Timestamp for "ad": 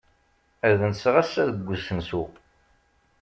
0.67-0.79